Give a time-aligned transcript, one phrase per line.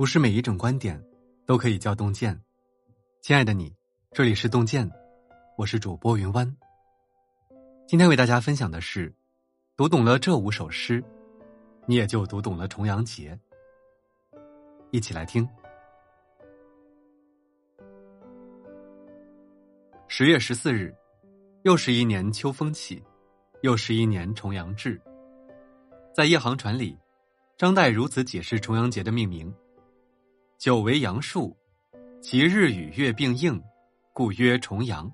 [0.00, 0.98] 不是每一种观点
[1.44, 2.40] 都可以叫洞见。
[3.20, 3.76] 亲爱的你，
[4.12, 4.90] 这里是洞见，
[5.58, 6.56] 我是主播云湾。
[7.86, 9.14] 今天为大家分享的是，
[9.76, 11.04] 读懂了这五首诗，
[11.84, 13.38] 你也就读懂了重阳节。
[14.90, 15.46] 一起来听。
[20.08, 20.96] 十月十四日，
[21.64, 23.04] 又是一年秋风起，
[23.60, 24.98] 又是一年重阳至。
[26.14, 26.96] 在《夜航船》里，
[27.58, 29.54] 张岱如此解释重阳节的命名。
[30.60, 31.56] 九为阳数，
[32.20, 33.58] 其日与月并应，
[34.12, 35.10] 故曰重阳。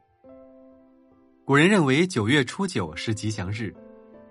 [1.44, 3.72] 古人认为九月初九是吉祥日，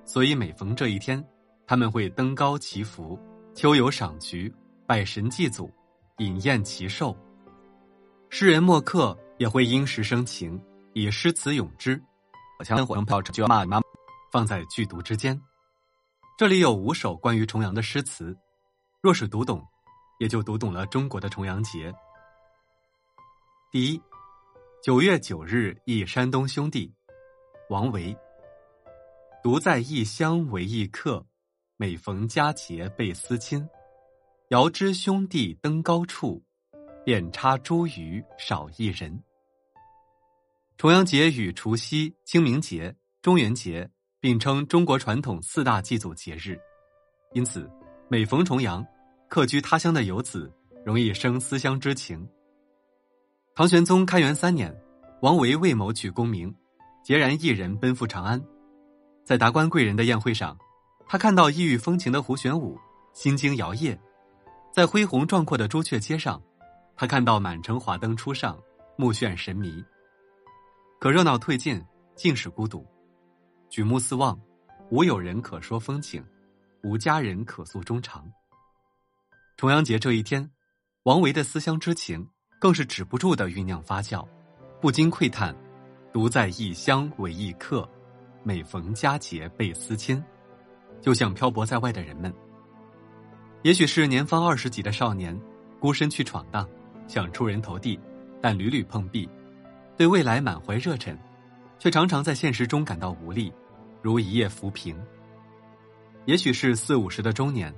[0.03, 1.25] 所以每逢这一天，
[1.65, 3.17] 他们会登高祈福、
[3.53, 4.53] 秋游赏菊、
[4.85, 5.71] 拜神祭祖、
[6.17, 7.15] 饮宴祈寿。
[8.29, 11.97] 诗人墨客也会因时生情，以诗词咏之，
[12.65, 13.79] 将火上飘着就骂妈，
[14.33, 15.41] 放在剧毒之间。
[16.37, 18.37] 这里有五首关于重阳的诗词，
[19.01, 19.65] 若是读懂。
[20.19, 21.93] 也就读懂了中国的重阳节。
[23.71, 24.01] 第一，
[24.81, 26.93] 九月九日忆山东兄弟，
[27.69, 28.15] 王维。
[29.43, 31.25] 独在异乡为异客，
[31.77, 33.67] 每逢佳节倍思亲。
[34.49, 36.41] 遥知兄弟登高处，
[37.03, 39.23] 遍插茱萸少一人。
[40.77, 46.59] 重阳节与除夕、清明节、中元节并称中国传统四大祭祖节日，
[47.33, 47.69] 因此
[48.07, 48.85] 每逢重阳。
[49.27, 50.51] 客居他乡的游子
[50.85, 52.27] 容易生思乡之情。
[53.55, 54.75] 唐玄宗开元三年，
[55.21, 56.53] 王维为谋取功名，
[57.05, 58.41] 孑然一人奔赴长安。
[59.23, 60.57] 在达官贵人的宴会上，
[61.07, 62.77] 他看到异域风情的胡旋舞，
[63.13, 63.97] 心惊摇曳；
[64.71, 66.41] 在恢宏壮阔的朱雀街上，
[66.95, 68.61] 他看到满城华灯初上，
[68.97, 69.83] 目眩神迷。
[70.99, 71.83] 可热闹退尽，
[72.15, 72.85] 尽是孤独。
[73.69, 74.39] 举目四望，
[74.91, 76.23] 无有人可说风情，
[76.83, 78.31] 无佳人可诉衷肠。
[79.57, 80.49] 重阳节这一天，
[81.03, 82.27] 王维的思乡之情
[82.59, 84.27] 更是止不住的酝酿发酵，
[84.81, 85.55] 不禁喟叹
[86.11, 87.89] ：“独在异乡为异客，
[88.43, 90.21] 每逢佳节倍思亲。”
[90.99, 92.33] 就像漂泊在外的人们，
[93.63, 95.39] 也许是年方二十几的少年，
[95.79, 96.67] 孤身去闯荡，
[97.07, 97.97] 想出人头地，
[98.41, 99.29] 但屡屡碰壁，
[99.95, 101.17] 对未来满怀热忱，
[101.79, 103.53] 却常常在现实中感到无力，
[104.01, 105.01] 如一叶浮萍。
[106.25, 107.73] 也许是四五十的中年。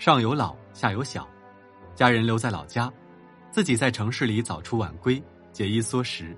[0.00, 1.28] 上有老，下有小，
[1.94, 2.90] 家人留在老家，
[3.50, 5.22] 自己在城市里早出晚归，
[5.52, 6.34] 节衣缩食，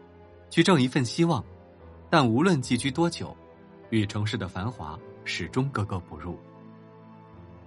[0.51, 1.43] 去挣一份希望。
[2.11, 3.37] 但无论寄居多久，
[3.91, 6.37] 与城市的繁华始终格格不入。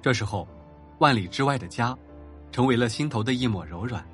[0.02, 0.46] 这时候，
[0.98, 1.98] 万里之外的家，
[2.52, 4.06] 成为了心头的一抹柔软，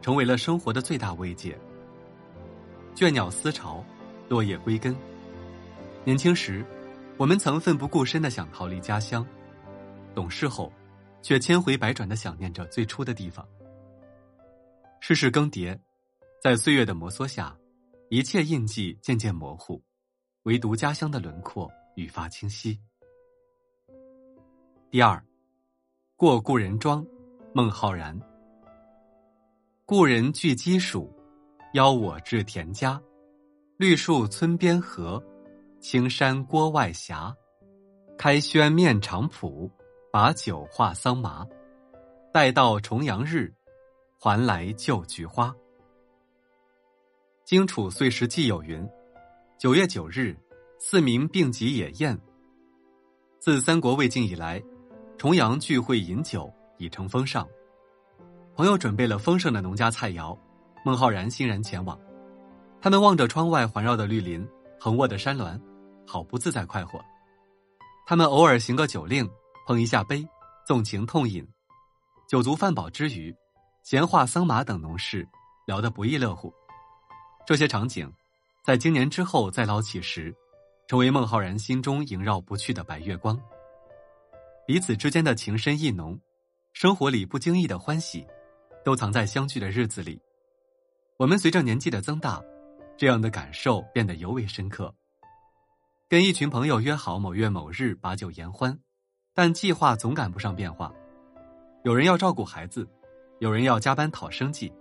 [0.00, 1.58] 成为了生活的最大慰藉。
[2.94, 3.84] 倦鸟思巢，
[4.28, 4.94] 落叶归根。
[6.04, 6.64] 年轻时，
[7.16, 9.26] 我们曾奋不顾身的想逃离家乡，
[10.14, 10.72] 懂事后。
[11.24, 13.48] 却千回百转的想念着最初的地方。
[15.00, 15.76] 世事更迭，
[16.38, 17.56] 在岁月的摩挲下，
[18.10, 19.82] 一切印记渐渐模糊，
[20.42, 22.78] 唯独家乡的轮廓愈发清晰。
[24.90, 25.24] 第二，
[26.14, 27.04] 过故人庄，
[27.54, 28.20] 孟浩然。
[29.86, 31.08] 故人具鸡黍，
[31.72, 33.00] 邀我至田家。
[33.78, 35.24] 绿树村边合，
[35.80, 37.14] 青山郭外斜。
[38.18, 39.70] 开轩面场圃。
[40.14, 41.44] 把酒话桑麻，
[42.32, 43.52] 待到重阳日，
[44.16, 45.52] 还来就菊花。
[47.44, 48.88] 荆楚岁时记有云：
[49.58, 50.38] 九月九日，
[50.78, 52.16] 四民并集野宴。
[53.40, 54.62] 自三国魏晋以来，
[55.18, 56.48] 重阳聚会饮酒
[56.78, 57.44] 已成风尚。
[58.54, 60.38] 朋友准备了丰盛的农家菜肴，
[60.84, 61.98] 孟浩然欣然前往。
[62.80, 64.48] 他们望着窗外环绕的绿林、
[64.78, 65.60] 横卧的山峦，
[66.06, 67.04] 好不自在快活。
[68.06, 69.28] 他们偶尔行个酒令。
[69.66, 70.26] 碰一下杯，
[70.66, 71.46] 纵情痛饮，
[72.28, 73.34] 酒足饭饱之余，
[73.82, 75.26] 闲话桑麻等农事，
[75.66, 76.52] 聊得不亦乐乎。
[77.46, 78.12] 这些场景，
[78.62, 80.34] 在经年之后再捞起时，
[80.86, 83.40] 成为孟浩然心中萦绕不去的白月光。
[84.66, 86.18] 彼此之间的情深意浓，
[86.74, 88.26] 生活里不经意的欢喜，
[88.84, 90.20] 都藏在相聚的日子里。
[91.16, 92.42] 我们随着年纪的增大，
[92.98, 94.94] 这样的感受变得尤为深刻。
[96.06, 98.78] 跟一群朋友约好某月某日把酒言欢。
[99.34, 100.94] 但计划总赶不上变化，
[101.82, 102.88] 有人要照顾孩子，
[103.40, 104.72] 有人要加班讨生计，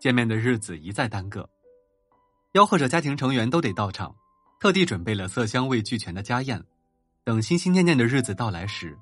[0.00, 1.48] 见面的日子一再耽搁。
[2.52, 4.14] 吆喝着家庭成员都得到场，
[4.58, 6.62] 特地准备了色香味俱全的家宴。
[7.24, 8.98] 等心心念念的日子到来时，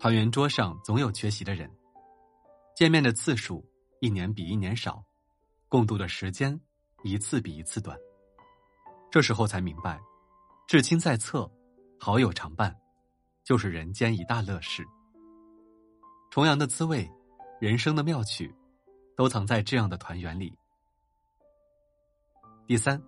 [0.00, 1.70] 团圆桌上总有缺席的人。
[2.74, 3.64] 见面的次数
[4.00, 5.00] 一年比一年少，
[5.68, 6.60] 共度的时间
[7.04, 7.96] 一次比一次短。
[9.12, 10.00] 这时候才明白，
[10.66, 11.48] 至亲在侧，
[12.00, 12.76] 好友常伴。
[13.50, 14.86] 就是人间一大乐事。
[16.30, 17.10] 重阳的滋味，
[17.60, 18.54] 人生的妙趣，
[19.16, 20.56] 都藏在这样的团圆里。
[22.64, 23.02] 第三，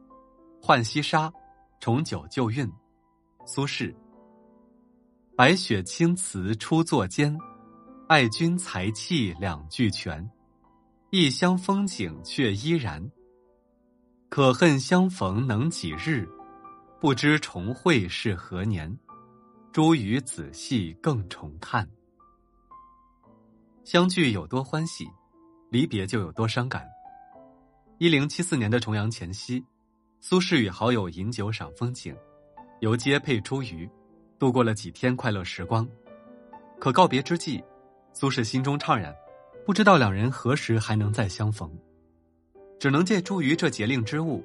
[0.61, 1.33] 浣溪沙，
[1.79, 2.69] 重九旧韵，
[3.47, 3.95] 苏轼。
[5.37, 7.39] 白雪青瓷初作间，
[8.09, 10.29] 爱君才气两俱全。
[11.11, 13.01] 异乡风景却依然。
[14.29, 16.29] 可恨相逢能几日，
[17.01, 18.93] 不知重会是何年。
[19.73, 21.89] 茱萸仔细更重看。
[23.85, 25.09] 相聚有多欢喜，
[25.71, 26.87] 离别就有多伤感。
[27.97, 29.65] 一零七四年的重阳前夕，
[30.21, 32.15] 苏轼与好友饮酒赏风景，
[32.81, 33.89] 游街配茱萸。
[34.39, 35.89] 度过了几天快乐时光，
[36.79, 37.63] 可告别之际，
[38.13, 39.15] 苏轼心中怅然，
[39.65, 41.71] 不知道两人何时还能再相逢，
[42.79, 44.45] 只能借茱萸这节令之物，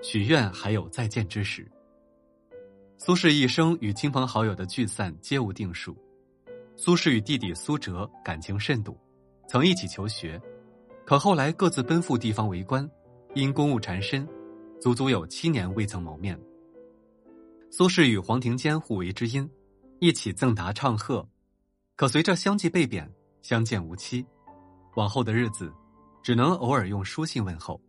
[0.00, 1.66] 许愿还有再见之时。
[3.02, 5.96] 苏轼一生与亲朋好友的聚散皆无定数，
[6.76, 8.94] 苏轼与弟弟苏辙感情甚笃，
[9.48, 10.38] 曾一起求学，
[11.06, 12.86] 可后来各自奔赴地方为官，
[13.34, 14.28] 因公务缠身，
[14.78, 16.38] 足足有七年未曾谋面。
[17.70, 19.50] 苏轼与黄庭坚互为知音，
[19.98, 21.26] 一起赠答唱和，
[21.96, 23.10] 可随着相继被贬，
[23.40, 24.26] 相见无期，
[24.96, 25.72] 往后的日子，
[26.22, 27.80] 只能偶尔用书信问候。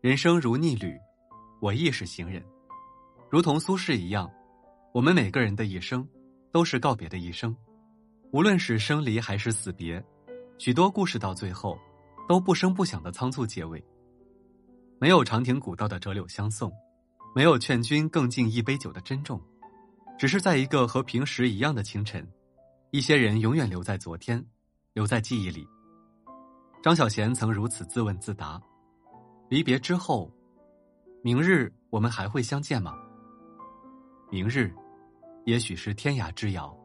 [0.00, 0.98] 人生如逆旅，
[1.60, 2.42] 我亦是行人，
[3.34, 4.30] 如同苏轼一样，
[4.92, 6.08] 我们每个人的一生，
[6.52, 7.52] 都是告别的一生，
[8.30, 10.00] 无论是生离还是死别，
[10.56, 11.76] 许多故事到最后，
[12.28, 13.84] 都不声不响的仓促结尾，
[15.00, 16.72] 没有长亭古道的折柳相送。
[17.34, 19.42] 没有劝君更尽一杯酒的珍重，
[20.16, 22.24] 只是在一个和平时一样的清晨，
[22.92, 24.40] 一些人永远留在昨天，
[24.92, 25.66] 留在记忆里。
[26.84, 28.62] 张小娴曾如此自问自答：
[29.48, 30.30] 离别之后，
[31.20, 32.96] 明日我们还会相见吗？
[34.34, 34.68] 明日，
[35.44, 36.76] 也许是天涯之遥。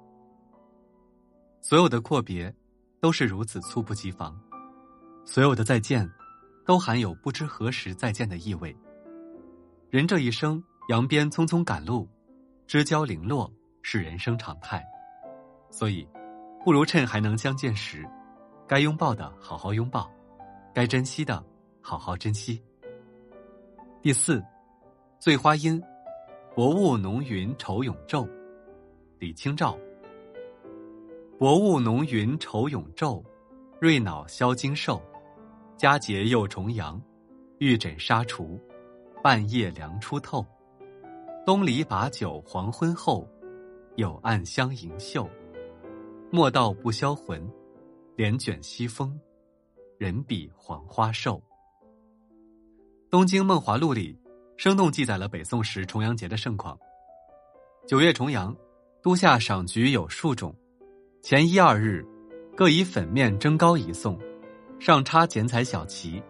[1.61, 2.53] 所有的阔别，
[3.01, 4.31] 都是如此猝不及防；
[5.25, 6.07] 所有的再见，
[6.63, 8.77] 都含有不知何时再见的意味。
[9.89, 12.07] 人这一生，扬鞭匆匆赶路，
[12.67, 13.51] 知交零落
[13.81, 14.85] 是人生常态，
[15.71, 16.07] 所以，
[16.63, 18.07] 不如趁还能相见时，
[18.67, 20.07] 该拥抱的好好拥抱，
[20.71, 21.43] 该珍惜的
[21.81, 22.63] 好好珍惜。
[24.03, 24.39] 第四，
[25.17, 25.81] 醉花阴，
[26.59, 28.27] 薄雾浓云愁永昼，
[29.17, 29.79] 李清照。
[31.37, 33.23] 薄雾浓云愁永昼，
[33.79, 35.01] 瑞脑消金兽，
[35.77, 37.01] 佳节又重阳，
[37.59, 38.59] 玉枕纱厨。
[39.23, 40.45] 半夜凉初透，
[41.45, 43.25] 东篱把酒黄昏后，
[43.95, 45.25] 有暗香盈袖。
[46.29, 47.49] 莫道不销魂，
[48.17, 49.17] 帘卷西风，
[49.97, 51.37] 人比黄花瘦。
[53.09, 54.19] 《东京梦华录》里
[54.59, 56.77] 生动记载了北宋时重阳节的盛况。
[57.87, 58.53] 九月重阳，
[59.01, 60.53] 都下赏菊有数种，
[61.23, 62.05] 前一二日，
[62.57, 64.19] 各以粉面蒸糕一送，
[64.77, 66.21] 上插剪彩小旗，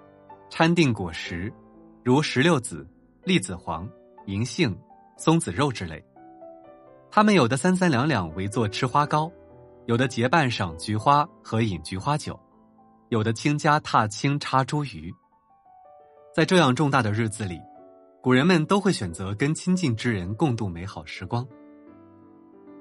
[0.47, 1.51] 掺订果实。
[2.03, 2.87] 如石榴籽、
[3.23, 3.89] 栗子黄、
[4.27, 4.77] 银杏、
[5.17, 5.99] 松子肉之类，
[7.09, 9.31] 他们有的三三两两围坐吃花糕，
[9.87, 12.39] 有的结伴赏菊花和饮菊花酒，
[13.07, 15.11] 有的倾家踏青插茱萸。
[16.31, 17.59] 在这样重大的日子里，
[18.21, 21.47] 古人们都会选择跟亲近之人共度美好时光。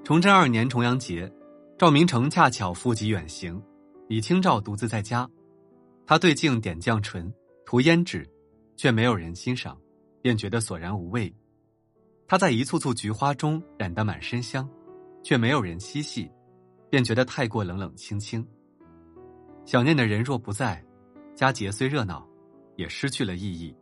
[0.03, 1.31] 崇祯二年重阳节，
[1.77, 3.61] 赵明诚恰巧赴极远行，
[4.07, 5.29] 李清照独自在家，
[6.05, 7.31] 他对镜点绛唇，
[7.65, 8.27] 涂胭脂。
[8.79, 9.77] 却没有人欣赏，
[10.21, 11.35] 便觉得索然无味。
[12.29, 14.69] 他在一簇簇菊花中染得满身香，
[15.21, 16.31] 却没有人嬉戏，
[16.89, 18.47] 便觉得太过冷冷清清。
[19.65, 20.81] 想念的人若不在，
[21.35, 22.25] 佳节虽热闹，
[22.77, 23.75] 也失去了意义。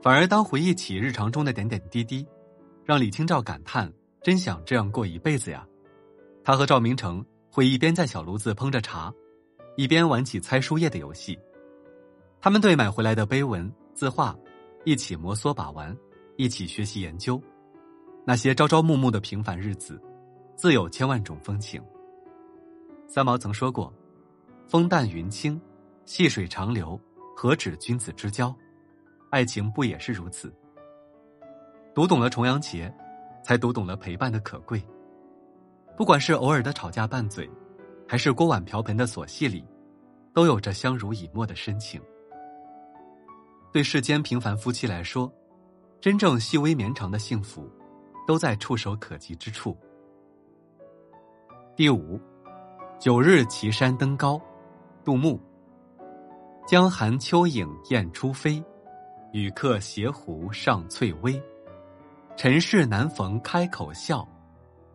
[0.00, 2.26] 反而当回忆起日常中的点点滴滴，
[2.84, 5.66] 让李清照感叹：“真想这样过一辈子呀！”
[6.44, 9.12] 他和赵明诚会一边在小炉子烹着茶，
[9.76, 11.38] 一边玩起猜书页的游戏。
[12.40, 14.36] 他们对买回来的碑文、字画，
[14.84, 15.94] 一起摩挲把玩，
[16.36, 17.42] 一起学习研究。
[18.24, 20.00] 那些朝朝暮暮的平凡日子，
[20.54, 21.82] 自有千万种风情。
[23.08, 23.92] 三毛曾说过
[24.68, 25.60] ：“风淡云轻，
[26.04, 26.98] 细水长流，
[27.34, 28.54] 何止君子之交？
[29.30, 30.52] 爱情不也是如此？”
[31.94, 32.92] 读懂了重阳节，
[33.42, 34.82] 才读懂了陪伴的可贵。
[35.96, 37.50] 不管是偶尔的吵架拌嘴，
[38.06, 39.64] 还是锅碗瓢盆的琐细里，
[40.32, 42.00] 都有着相濡以沫的深情。
[43.72, 45.32] 对世间平凡夫妻来说，
[46.00, 47.68] 真正细微绵长的幸福，
[48.26, 49.76] 都在触手可及之处。
[51.74, 52.20] 第五，
[52.98, 54.40] 九日岐山登高，
[55.04, 55.40] 杜牧。
[56.66, 58.62] 江寒秋影雁初飞，
[59.32, 61.40] 与客斜湖上翠微。
[62.36, 64.26] 尘世难逢开口笑，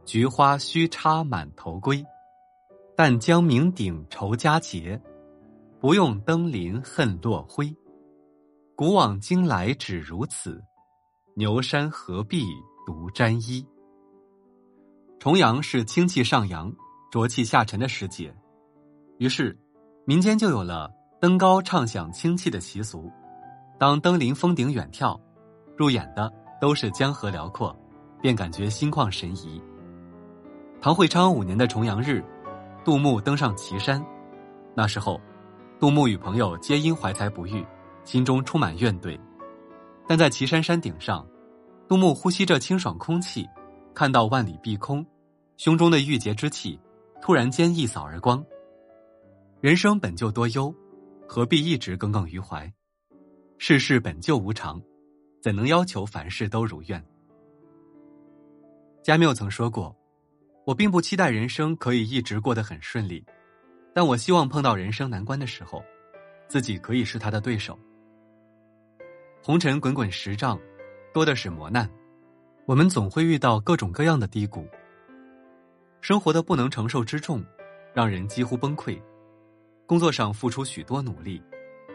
[0.06, 2.04] 菊花须插满头归。
[2.96, 5.02] 但将酩酊酬佳节，
[5.80, 7.76] 不用登临恨落晖。
[8.76, 10.64] 古往今来只如此，
[11.36, 12.46] 牛山何必
[12.86, 13.66] 独沾衣？
[15.20, 16.72] 重阳是清气上扬、
[17.12, 18.36] 浊气下沉的时节，
[19.18, 19.58] 于是
[20.06, 23.12] 民间就有了登高唱响清气的习俗。
[23.78, 25.20] 当登临峰顶远眺，
[25.76, 27.76] 入眼的都是江河辽阔，
[28.22, 29.62] 便感觉心旷神怡。
[30.82, 32.24] 唐会昌五年的重阳日，
[32.84, 34.06] 杜牧登上岐山，
[34.76, 35.20] 那时候，
[35.80, 37.66] 杜牧与朋友皆因怀才不遇。
[38.06, 39.18] 心中充满怨怼，
[40.06, 41.26] 但在岐山山顶上，
[41.88, 43.48] 杜牧呼吸着清爽空气，
[43.94, 45.06] 看到万里碧空，
[45.56, 46.78] 胸中的郁结之气
[47.22, 48.44] 突然间一扫而光。
[49.62, 50.76] 人生本就多忧，
[51.26, 52.70] 何必一直耿耿于怀？
[53.66, 54.84] 世事本就无常，
[55.42, 57.02] 怎能要求凡事都如愿？
[59.02, 59.96] 加缪曾说过
[60.68, 63.26] ：“我并不期待人生可以一直过得很顺利，
[63.94, 65.82] 但我希望碰到人生难关的时候，
[66.50, 67.80] 自己可以是他的对手。”
[69.42, 70.60] 红尘滚滚十丈，
[71.14, 71.90] 多的是磨难，
[72.66, 74.68] 我们总会遇到各种各样的低谷。
[76.02, 77.42] 生活的不能承受之重，
[77.94, 79.02] 让人几乎崩溃。
[79.86, 81.42] 工作上付出许多努力，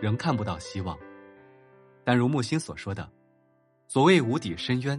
[0.01, 0.99] 仍看不到希望。
[2.09, 3.07] 但如木心所说的，
[3.87, 4.99] 所谓无底深渊，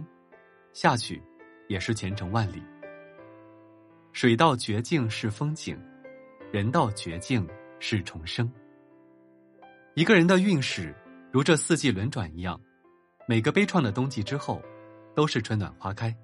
[0.72, 1.20] 下去
[1.66, 2.62] 也是前程万里。
[4.12, 5.76] 水到绝境是风景，
[6.52, 7.44] 人到绝境
[7.80, 8.48] 是重生。
[9.94, 10.94] 一个人的运势。
[11.32, 12.60] 如这四季轮转一样，
[13.26, 14.62] 每个悲怆的冬季之后，
[15.12, 16.16] 都是春暖花开。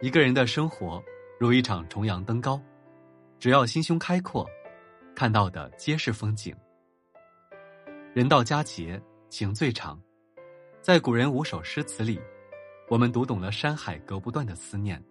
[0.00, 1.04] 一个人的生活
[1.38, 2.58] 如一场重阳登高，
[3.38, 4.48] 只要心胸开阔，
[5.14, 6.56] 看到的皆是风景。
[8.14, 8.98] 人到佳节
[9.30, 9.98] 情最长，
[10.82, 12.20] 在古人五首诗词里，
[12.88, 15.02] 我们读懂了山海隔不断的思念，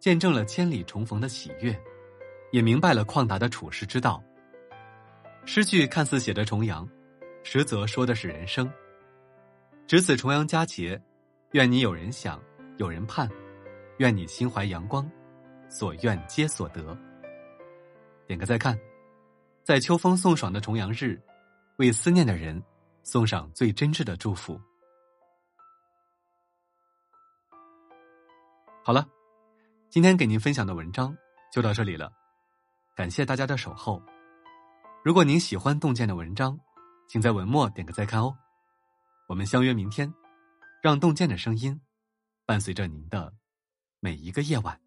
[0.00, 1.80] 见证了千里重逢的喜悦，
[2.50, 4.22] 也明白了旷达的处世之道。
[5.46, 6.86] 诗句看似写着重阳。
[7.44, 8.70] 实则说的是人生。
[9.88, 11.00] 值此重阳佳节，
[11.50, 12.40] 愿你有人想，
[12.76, 13.28] 有人盼，
[13.98, 15.10] 愿你心怀阳光，
[15.68, 16.96] 所愿皆所得。
[18.28, 18.78] 点个再看，
[19.64, 21.20] 在秋风送爽的重阳日，
[21.78, 22.62] 为思念的人
[23.02, 24.60] 送上最真挚的祝福。
[28.84, 29.06] 好了，
[29.90, 31.16] 今天给您分享的文章
[31.52, 32.12] 就到这里了，
[32.96, 34.02] 感谢大家的守候。
[35.04, 36.58] 如果您喜欢洞见的文章，
[37.08, 38.36] 请在文末点个再看哦，
[39.28, 40.12] 我们相约明天，
[40.82, 41.80] 让洞见的声音
[42.46, 43.32] 伴随着您的
[44.00, 44.80] 每一个夜晚。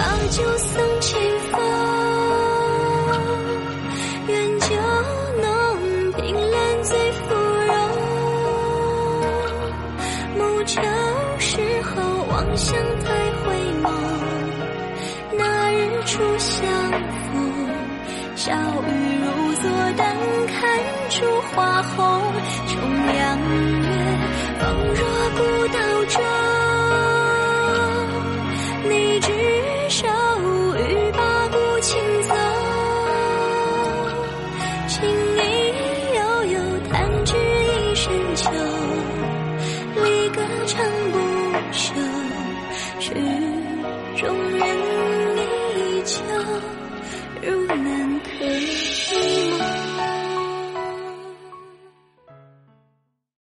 [0.00, 1.60] 把酒送清风
[4.28, 4.66] 愿酒
[5.42, 5.44] 浓
[6.16, 7.34] 凭栏醉芙
[7.68, 7.76] 蓉。
[10.38, 10.80] 暮秋
[11.38, 11.92] 时候
[12.32, 13.12] 望乡台
[13.44, 13.52] 回
[13.82, 13.84] 眸
[15.36, 16.66] 那日初相
[17.26, 17.30] 逢
[18.36, 18.90] 小雨
[19.20, 19.26] 如
[19.56, 20.16] 昨淡
[20.46, 20.80] 看
[21.10, 21.98] 烛花红
[22.66, 22.72] 重
[23.18, 23.38] 阳